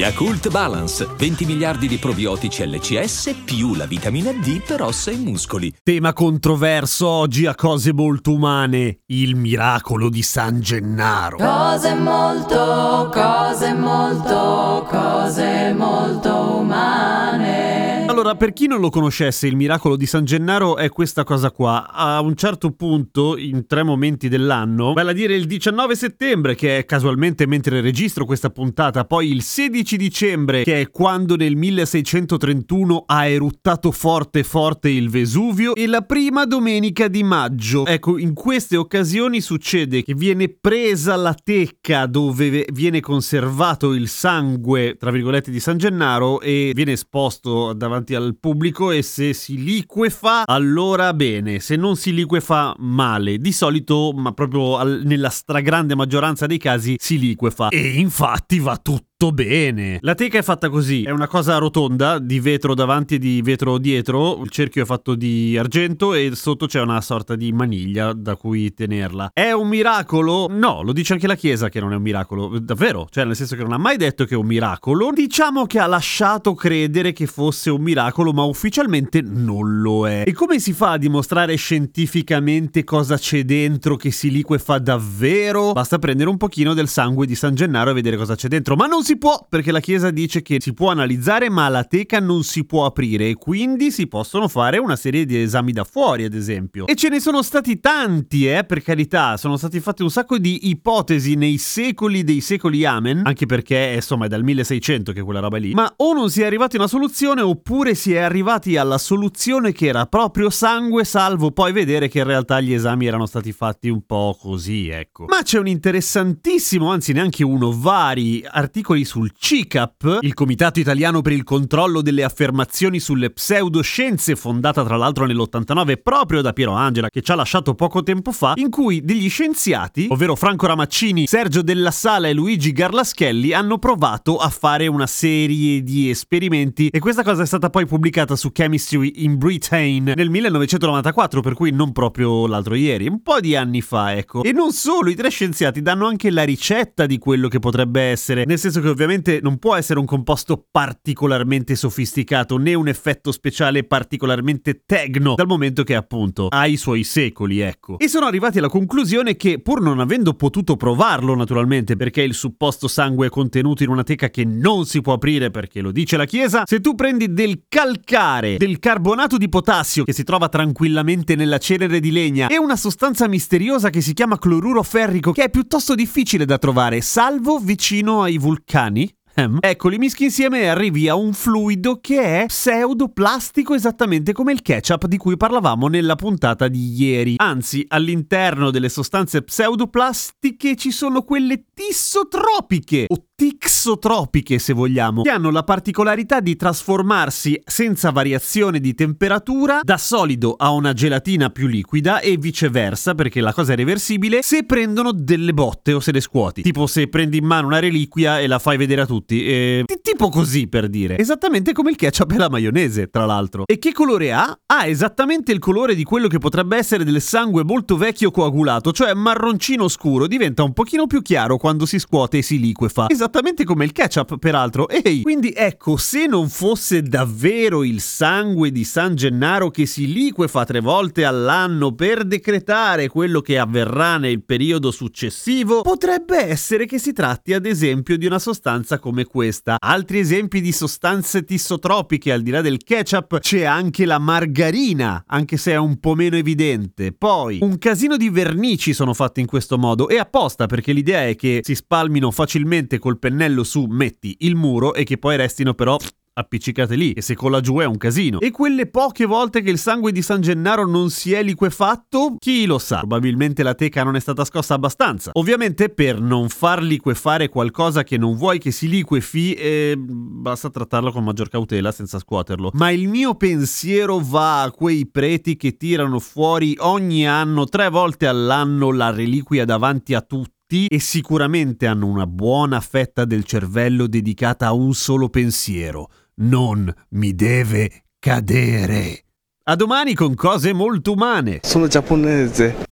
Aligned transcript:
Yakult 0.00 0.48
Balance, 0.48 1.06
20 1.14 1.44
miliardi 1.44 1.86
di 1.86 1.98
probiotici 1.98 2.66
LCS 2.66 3.42
più 3.44 3.74
la 3.74 3.84
vitamina 3.84 4.32
D 4.32 4.62
per 4.62 4.80
ossa 4.80 5.10
e 5.10 5.16
muscoli. 5.16 5.70
Tema 5.82 6.14
controverso 6.14 7.06
oggi 7.06 7.44
a 7.44 7.54
cose 7.54 7.92
molto 7.92 8.32
umane, 8.32 9.00
il 9.08 9.36
miracolo 9.36 10.08
di 10.08 10.22
San 10.22 10.62
Gennaro. 10.62 11.36
Cose 11.36 11.94
molto, 11.96 13.10
cose 13.12 13.74
molto, 13.74 14.86
cose 14.88 15.74
molto 15.74 16.56
umane. 16.60 17.89
Allora, 18.20 18.36
per 18.36 18.52
chi 18.52 18.66
non 18.66 18.80
lo 18.80 18.90
conoscesse, 18.90 19.46
il 19.46 19.56
miracolo 19.56 19.96
di 19.96 20.04
San 20.04 20.26
Gennaro 20.26 20.76
è 20.76 20.90
questa 20.90 21.24
cosa 21.24 21.50
qua. 21.50 21.90
A 21.90 22.20
un 22.20 22.36
certo 22.36 22.70
punto, 22.70 23.38
in 23.38 23.66
tre 23.66 23.82
momenti 23.82 24.28
dell'anno, 24.28 24.92
vale 24.92 25.12
a 25.12 25.14
dire 25.14 25.34
il 25.34 25.46
19 25.46 25.96
settembre, 25.96 26.54
che 26.54 26.76
è 26.76 26.84
casualmente 26.84 27.46
mentre 27.46 27.80
registro 27.80 28.26
questa 28.26 28.50
puntata, 28.50 29.06
poi 29.06 29.30
il 29.30 29.40
16 29.40 29.96
dicembre, 29.96 30.64
che 30.64 30.82
è 30.82 30.90
quando 30.90 31.34
nel 31.34 31.56
1631 31.56 33.04
ha 33.06 33.26
eruttato 33.26 33.90
forte 33.90 34.42
forte 34.42 34.90
il 34.90 35.08
Vesuvio, 35.08 35.74
e 35.74 35.86
la 35.86 36.02
prima 36.02 36.44
domenica 36.44 37.08
di 37.08 37.22
maggio. 37.22 37.86
Ecco, 37.86 38.18
in 38.18 38.34
queste 38.34 38.76
occasioni 38.76 39.40
succede 39.40 40.02
che 40.02 40.12
viene 40.12 40.50
presa 40.50 41.16
la 41.16 41.34
tecca 41.42 42.04
dove 42.04 42.66
viene 42.70 43.00
conservato 43.00 43.94
il 43.94 44.08
sangue, 44.08 44.96
tra 44.98 45.10
virgolette, 45.10 45.50
di 45.50 45.58
San 45.58 45.78
Gennaro 45.78 46.42
e 46.42 46.72
viene 46.74 46.92
esposto 46.92 47.72
davanti 47.72 48.08
davanti 48.10 48.14
al 48.14 48.36
pubblico 48.38 48.90
e 48.90 49.02
se 49.02 49.32
si 49.32 49.62
liquefa 49.62 50.46
allora 50.46 51.14
bene, 51.14 51.60
se 51.60 51.76
non 51.76 51.96
si 51.96 52.12
liquefa 52.12 52.74
male. 52.78 53.38
Di 53.38 53.52
solito, 53.52 54.12
ma 54.14 54.32
proprio 54.32 54.76
al, 54.76 55.02
nella 55.04 55.30
stragrande 55.30 55.94
maggioranza 55.94 56.46
dei 56.46 56.58
casi, 56.58 56.96
si 56.98 57.18
liquefa. 57.18 57.68
E 57.68 57.98
infatti 57.98 58.58
va 58.58 58.76
tutto 58.76 59.09
tutto 59.20 59.32
bene. 59.32 59.98
La 60.00 60.14
teca 60.14 60.38
è 60.38 60.42
fatta 60.42 60.70
così, 60.70 61.02
è 61.02 61.10
una 61.10 61.28
cosa 61.28 61.58
rotonda 61.58 62.18
di 62.18 62.40
vetro 62.40 62.74
davanti 62.74 63.16
e 63.16 63.18
di 63.18 63.42
vetro 63.42 63.76
dietro, 63.76 64.40
il 64.42 64.48
cerchio 64.48 64.82
è 64.82 64.86
fatto 64.86 65.14
di 65.14 65.58
argento 65.58 66.14
e 66.14 66.30
sotto 66.34 66.64
c'è 66.64 66.80
una 66.80 67.02
sorta 67.02 67.36
di 67.36 67.52
maniglia 67.52 68.14
da 68.14 68.36
cui 68.36 68.72
tenerla. 68.72 69.32
È 69.34 69.52
un 69.52 69.68
miracolo? 69.68 70.46
No, 70.48 70.80
lo 70.82 70.94
dice 70.94 71.12
anche 71.12 71.26
la 71.26 71.34
Chiesa 71.34 71.68
che 71.68 71.80
non 71.80 71.92
è 71.92 71.96
un 71.96 72.02
miracolo, 72.02 72.58
davvero, 72.60 73.08
cioè 73.10 73.24
nel 73.26 73.36
senso 73.36 73.56
che 73.56 73.62
non 73.62 73.72
ha 73.72 73.78
mai 73.78 73.98
detto 73.98 74.24
che 74.24 74.32
è 74.32 74.38
un 74.38 74.46
miracolo, 74.46 75.10
diciamo 75.12 75.66
che 75.66 75.78
ha 75.78 75.86
lasciato 75.86 76.54
credere 76.54 77.12
che 77.12 77.26
fosse 77.26 77.68
un 77.68 77.82
miracolo, 77.82 78.32
ma 78.32 78.44
ufficialmente 78.44 79.20
non 79.20 79.82
lo 79.82 80.08
è. 80.08 80.22
E 80.26 80.32
come 80.32 80.58
si 80.58 80.72
fa 80.72 80.92
a 80.92 80.98
dimostrare 80.98 81.56
scientificamente 81.56 82.84
cosa 82.84 83.18
c'è 83.18 83.44
dentro 83.44 83.96
che 83.96 84.12
si 84.12 84.30
liquefa 84.30 84.78
davvero? 84.78 85.72
Basta 85.72 85.98
prendere 85.98 86.30
un 86.30 86.38
pochino 86.38 86.72
del 86.72 86.88
sangue 86.88 87.26
di 87.26 87.34
San 87.34 87.54
Gennaro 87.54 87.90
e 87.90 87.92
vedere 87.92 88.16
cosa 88.16 88.34
c'è 88.34 88.48
dentro, 88.48 88.76
ma 88.76 88.86
non 88.86 89.08
si 89.09 89.09
si 89.10 89.18
può 89.18 89.44
perché 89.48 89.72
la 89.72 89.80
Chiesa 89.80 90.12
dice 90.12 90.40
che 90.40 90.58
si 90.60 90.72
può 90.72 90.88
analizzare 90.88 91.50
ma 91.50 91.68
la 91.68 91.82
teca 91.82 92.20
non 92.20 92.44
si 92.44 92.64
può 92.64 92.84
aprire 92.84 93.28
e 93.28 93.34
quindi 93.34 93.90
si 93.90 94.06
possono 94.06 94.46
fare 94.46 94.78
una 94.78 94.94
serie 94.94 95.24
di 95.24 95.36
esami 95.36 95.72
da 95.72 95.82
fuori 95.82 96.22
ad 96.22 96.32
esempio. 96.32 96.86
E 96.86 96.94
ce 96.94 97.08
ne 97.08 97.18
sono 97.18 97.42
stati 97.42 97.80
tanti 97.80 98.48
eh, 98.48 98.62
per 98.62 98.82
carità, 98.82 99.36
sono 99.36 99.56
stati 99.56 99.80
fatti 99.80 100.02
un 100.02 100.12
sacco 100.12 100.38
di 100.38 100.68
ipotesi 100.68 101.34
nei 101.34 101.58
secoli 101.58 102.22
dei 102.22 102.40
secoli 102.40 102.84
amen, 102.84 103.22
anche 103.24 103.46
perché 103.46 103.94
insomma 103.96 104.26
è 104.26 104.28
dal 104.28 104.44
1600 104.44 105.10
che 105.10 105.22
quella 105.22 105.40
roba 105.40 105.56
lì, 105.56 105.74
ma 105.74 105.92
o 105.96 106.12
non 106.12 106.30
si 106.30 106.42
è 106.42 106.46
arrivati 106.46 106.76
a 106.76 106.78
una 106.78 106.88
soluzione 106.88 107.40
oppure 107.40 107.96
si 107.96 108.12
è 108.12 108.18
arrivati 108.20 108.76
alla 108.76 108.98
soluzione 108.98 109.72
che 109.72 109.86
era 109.86 110.06
proprio 110.06 110.50
sangue 110.50 111.02
salvo 111.02 111.50
poi 111.50 111.72
vedere 111.72 112.06
che 112.06 112.18
in 112.18 112.26
realtà 112.26 112.60
gli 112.60 112.72
esami 112.72 113.06
erano 113.06 113.26
stati 113.26 113.50
fatti 113.50 113.88
un 113.88 114.06
po' 114.06 114.38
così, 114.40 114.88
ecco. 114.88 115.24
Ma 115.24 115.42
c'è 115.42 115.58
un 115.58 115.66
interessantissimo, 115.66 116.88
anzi 116.92 117.12
neanche 117.12 117.42
uno, 117.42 117.76
vari 117.76 118.44
articoli 118.48 118.98
articoli 119.00 119.04
sul 119.04 119.32
CICAP, 119.36 120.18
il 120.20 120.34
Comitato 120.34 120.80
Italiano 120.80 121.22
per 121.22 121.32
il 121.32 121.44
Controllo 121.44 122.02
delle 122.02 122.24
Affermazioni 122.24 123.00
sulle 123.00 123.30
Pseudoscienze, 123.30 124.36
fondata 124.36 124.84
tra 124.84 124.96
l'altro 124.96 125.26
nell'89 125.26 126.00
proprio 126.02 126.40
da 126.42 126.52
Piero 126.52 126.72
Angela, 126.72 127.08
che 127.08 127.22
ci 127.22 127.32
ha 127.32 127.34
lasciato 127.34 127.74
poco 127.74 128.02
tempo 128.02 128.32
fa, 128.32 128.54
in 128.56 128.70
cui 128.70 129.02
degli 129.02 129.28
scienziati, 129.28 130.08
ovvero 130.10 130.36
Franco 130.36 130.66
Ramaccini, 130.66 131.26
Sergio 131.26 131.62
Della 131.62 131.90
Sala 131.90 132.28
e 132.28 132.32
Luigi 132.32 132.72
Garlaschelli, 132.72 133.52
hanno 133.52 133.78
provato 133.78 134.36
a 134.36 134.48
fare 134.48 134.86
una 134.86 135.06
serie 135.06 135.82
di 135.82 136.10
esperimenti 136.10 136.88
e 136.88 136.98
questa 136.98 137.22
cosa 137.22 137.42
è 137.42 137.46
stata 137.46 137.70
poi 137.70 137.86
pubblicata 137.86 138.36
su 138.36 138.52
Chemistry 138.52 139.12
in 139.16 139.38
Britain 139.38 140.12
nel 140.14 140.30
1994, 140.30 141.40
per 141.40 141.54
cui 141.54 141.70
non 141.70 141.92
proprio 141.92 142.46
l'altro 142.46 142.74
ieri, 142.74 143.08
un 143.08 143.22
po' 143.22 143.40
di 143.40 143.56
anni 143.56 143.80
fa, 143.80 144.14
ecco. 144.14 144.42
E 144.42 144.52
non 144.52 144.72
solo, 144.72 145.10
i 145.10 145.14
tre 145.14 145.30
scienziati 145.30 145.82
danno 145.82 146.06
anche 146.06 146.30
la 146.30 146.42
ricetta 146.42 147.06
di 147.06 147.18
quello 147.18 147.48
che 147.48 147.58
potrebbe 147.58 148.02
essere, 148.02 148.44
nel 148.44 148.58
senso 148.58 148.80
che 148.80 148.89
ovviamente 148.90 149.40
non 149.42 149.58
può 149.58 149.74
essere 149.74 149.98
un 149.98 150.06
composto 150.06 150.66
particolarmente 150.70 151.74
sofisticato 151.74 152.56
né 152.56 152.74
un 152.74 152.88
effetto 152.88 153.32
speciale 153.32 153.84
particolarmente 153.84 154.82
tegno, 154.86 155.34
dal 155.34 155.46
momento 155.46 155.84
che 155.84 155.94
appunto 155.94 156.48
ha 156.48 156.66
i 156.66 156.76
suoi 156.76 157.04
secoli, 157.04 157.60
ecco. 157.60 157.98
E 157.98 158.08
sono 158.08 158.26
arrivati 158.26 158.58
alla 158.58 158.68
conclusione 158.68 159.36
che 159.36 159.60
pur 159.60 159.80
non 159.80 160.00
avendo 160.00 160.34
potuto 160.34 160.76
provarlo 160.76 161.34
naturalmente 161.34 161.96
perché 161.96 162.22
il 162.22 162.34
supposto 162.34 162.88
sangue 162.88 163.26
è 163.26 163.30
contenuto 163.30 163.82
in 163.82 163.90
una 163.90 164.02
teca 164.02 164.30
che 164.30 164.44
non 164.44 164.86
si 164.86 165.00
può 165.00 165.14
aprire 165.14 165.50
perché 165.50 165.80
lo 165.80 165.92
dice 165.92 166.16
la 166.16 166.24
Chiesa, 166.24 166.62
se 166.64 166.80
tu 166.80 166.94
prendi 166.94 167.32
del 167.32 167.62
calcare, 167.68 168.56
del 168.56 168.78
carbonato 168.78 169.36
di 169.36 169.48
potassio 169.48 170.04
che 170.04 170.12
si 170.12 170.24
trova 170.24 170.48
tranquillamente 170.48 171.34
nella 171.34 171.58
cenere 171.58 172.00
di 172.00 172.10
legna 172.10 172.48
e 172.48 172.58
una 172.58 172.76
sostanza 172.76 173.28
misteriosa 173.28 173.90
che 173.90 174.00
si 174.00 174.14
chiama 174.14 174.38
cloruro 174.38 174.82
ferrico 174.82 175.32
che 175.32 175.44
è 175.44 175.50
piuttosto 175.50 175.94
difficile 175.94 176.44
da 176.44 176.58
trovare, 176.58 177.00
salvo 177.00 177.58
vicino 177.58 178.22
ai 178.22 178.38
vulcani 178.38 178.69
cani 178.70 179.12
Ehm, 179.34 179.58
ecco, 179.60 179.88
li 179.88 179.98
mischi 179.98 180.24
insieme 180.24 180.62
e 180.62 180.66
arrivi 180.66 181.08
a 181.08 181.14
un 181.14 181.32
fluido 181.32 181.98
che 182.00 182.42
è 182.42 182.46
pseudoplastico 182.46 183.74
esattamente 183.74 184.32
come 184.32 184.52
il 184.52 184.62
ketchup 184.62 185.06
di 185.06 185.16
cui 185.16 185.36
parlavamo 185.36 185.88
nella 185.88 186.16
puntata 186.16 186.68
di 186.68 186.92
ieri. 186.92 187.34
Anzi, 187.36 187.84
all'interno 187.88 188.70
delle 188.70 188.88
sostanze 188.88 189.42
pseudoplastiche 189.42 190.76
ci 190.76 190.90
sono 190.90 191.22
quelle 191.22 191.64
tissotropiche 191.72 193.06
o 193.08 193.26
tixotropiche 193.40 194.58
se 194.58 194.74
vogliamo, 194.74 195.22
che 195.22 195.30
hanno 195.30 195.50
la 195.50 195.62
particolarità 195.62 196.40
di 196.40 196.56
trasformarsi 196.56 197.58
senza 197.64 198.10
variazione 198.10 198.80
di 198.80 198.92
temperatura 198.92 199.80
da 199.82 199.96
solido 199.96 200.56
a 200.58 200.72
una 200.72 200.92
gelatina 200.92 201.48
più 201.48 201.66
liquida 201.66 202.20
e 202.20 202.36
viceversa 202.36 203.14
perché 203.14 203.40
la 203.40 203.54
cosa 203.54 203.72
è 203.72 203.76
reversibile 203.76 204.42
se 204.42 204.64
prendono 204.64 205.12
delle 205.12 205.54
botte 205.54 205.94
o 205.94 206.00
se 206.00 206.12
le 206.12 206.20
scuoti. 206.20 206.60
Tipo 206.60 206.86
se 206.86 207.08
prendi 207.08 207.38
in 207.38 207.46
mano 207.46 207.68
una 207.68 207.78
reliquia 207.78 208.40
e 208.40 208.46
la 208.46 208.58
fai 208.58 208.76
vedere 208.76 209.00
a 209.00 209.06
tutti. 209.06 209.46
Eh, 209.46 209.84
tipo 210.02 210.28
così 210.28 210.68
per 210.68 210.90
dire. 210.90 211.16
Esattamente 211.16 211.72
come 211.72 211.92
il 211.92 211.96
ketchup 211.96 212.32
e 212.32 212.36
la 212.36 212.50
maionese, 212.50 213.08
tra 213.08 213.24
l'altro. 213.24 213.64
E 213.64 213.78
che 213.78 213.92
colore 213.92 214.34
ha? 214.34 214.54
Ha 214.66 214.86
esattamente 214.86 215.50
il 215.50 215.60
colore 215.60 215.94
di 215.94 216.04
quello 216.04 216.28
che 216.28 216.36
potrebbe 216.36 216.76
essere 216.76 217.04
del 217.04 217.22
sangue 217.22 217.64
molto 217.64 217.96
vecchio 217.96 218.30
coagulato, 218.30 218.92
cioè 218.92 219.14
marroncino 219.14 219.88
scuro, 219.88 220.26
diventa 220.26 220.62
un 220.62 220.74
pochino 220.74 221.06
più 221.06 221.22
chiaro 221.22 221.56
quando 221.56 221.86
si 221.86 221.98
scuote 221.98 222.36
e 222.36 222.42
si 222.42 222.60
liquefa. 222.60 223.06
Esattamente 223.08 223.28
come 223.64 223.84
il 223.84 223.92
ketchup, 223.92 224.38
peraltro. 224.38 224.88
Ehi, 224.88 225.22
quindi 225.22 225.52
ecco, 225.54 225.96
se 225.96 226.26
non 226.26 226.48
fosse 226.48 227.02
davvero 227.02 227.84
il 227.84 228.00
sangue 228.00 228.70
di 228.70 228.84
San 228.84 229.14
Gennaro 229.14 229.70
che 229.70 229.86
si 229.86 230.12
liquefa 230.12 230.64
tre 230.64 230.80
volte 230.80 231.24
all'anno 231.24 231.94
per 231.94 232.24
decretare 232.24 233.08
quello 233.08 233.40
che 233.40 233.58
avverrà 233.58 234.18
nel 234.18 234.42
periodo 234.42 234.90
successivo, 234.90 235.82
potrebbe 235.82 236.38
essere 236.48 236.86
che 236.86 236.98
si 236.98 237.12
tratti 237.12 237.52
ad 237.52 237.66
esempio 237.66 238.16
di 238.18 238.26
una 238.26 238.38
sostanza 238.38 238.98
come 238.98 239.24
questa. 239.24 239.76
Altri 239.78 240.18
esempi 240.18 240.60
di 240.60 240.72
sostanze 240.72 241.44
tissotropiche 241.44 242.32
al 242.32 242.42
di 242.42 242.50
là 242.50 242.60
del 242.60 242.82
ketchup 242.82 243.38
c'è 243.38 243.64
anche 243.64 244.04
la 244.04 244.18
margarina, 244.18 245.24
anche 245.26 245.56
se 245.56 245.72
è 245.72 245.76
un 245.76 246.00
po' 246.00 246.14
meno 246.14 246.36
evidente. 246.36 247.12
Poi 247.12 247.58
un 247.62 247.78
casino 247.78 248.16
di 248.16 248.28
vernici 248.30 248.92
sono 248.92 249.14
fatti 249.14 249.40
in 249.40 249.46
questo 249.46 249.78
modo 249.78 250.08
e 250.08 250.18
apposta 250.18 250.66
perché 250.66 250.92
l'idea 250.92 251.26
è 251.26 251.36
che 251.36 251.60
si 251.62 251.74
spalmino 251.74 252.30
facilmente 252.30 252.98
col 252.98 253.18
pennello 253.20 253.62
su 253.62 253.84
metti 253.84 254.34
il 254.40 254.56
muro 254.56 254.94
e 254.94 255.04
che 255.04 255.16
poi 255.16 255.36
restino 255.36 255.74
però 255.74 255.96
appiccicate 256.32 256.94
lì 256.94 257.12
e 257.12 257.22
se 257.22 257.34
cola 257.34 257.60
giù 257.60 257.78
è 257.78 257.84
un 257.84 257.96
casino. 257.96 258.40
E 258.40 258.50
quelle 258.50 258.86
poche 258.86 259.26
volte 259.26 259.62
che 259.62 259.70
il 259.70 259.78
sangue 259.78 260.12
di 260.12 260.22
San 260.22 260.40
Gennaro 260.40 260.86
non 260.86 261.10
si 261.10 261.32
è 261.32 261.42
liquefatto, 261.42 262.36
chi 262.38 262.66
lo 262.66 262.78
sa, 262.78 262.98
probabilmente 262.98 263.62
la 263.62 263.74
teca 263.74 264.02
non 264.02 264.16
è 264.16 264.20
stata 264.20 264.44
scossa 264.44 264.74
abbastanza. 264.74 265.30
Ovviamente 265.34 265.88
per 265.88 266.20
non 266.20 266.48
far 266.48 266.82
liquefare 266.82 267.48
qualcosa 267.48 268.02
che 268.02 268.16
non 268.16 268.36
vuoi 268.36 268.58
che 268.58 268.70
si 268.70 268.88
liquefi, 268.88 269.54
eh, 269.54 269.94
basta 269.98 270.70
trattarlo 270.70 271.12
con 271.12 271.24
maggior 271.24 271.48
cautela 271.48 271.92
senza 271.92 272.18
scuoterlo. 272.18 272.70
Ma 272.74 272.90
il 272.90 273.08
mio 273.08 273.34
pensiero 273.34 274.20
va 274.22 274.62
a 274.62 274.70
quei 274.70 275.06
preti 275.06 275.56
che 275.56 275.76
tirano 275.76 276.18
fuori 276.18 276.74
ogni 276.78 277.26
anno, 277.26 277.66
tre 277.66 277.88
volte 277.88 278.26
all'anno, 278.26 278.92
la 278.92 279.10
reliquia 279.10 279.64
davanti 279.64 280.14
a 280.14 280.20
tutti 280.20 280.58
tutti 280.70 280.86
e 280.86 281.00
sicuramente 281.00 281.88
hanno 281.88 282.06
una 282.06 282.28
buona 282.28 282.80
fetta 282.80 283.24
del 283.24 283.42
cervello 283.42 284.06
dedicata 284.06 284.66
a 284.66 284.72
un 284.72 284.94
solo 284.94 285.28
pensiero. 285.28 286.10
Non 286.36 286.92
mi 287.10 287.34
deve 287.34 288.04
cadere. 288.20 289.24
A 289.64 289.74
domani 289.74 290.14
con 290.14 290.34
cose 290.34 290.72
molto 290.72 291.12
umane. 291.12 291.58
Sono 291.62 291.88
giapponese. 291.88 292.89